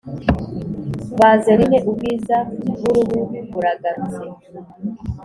[1.19, 3.17] Vazerine ubwiza buruhu
[3.51, 4.23] buragarutse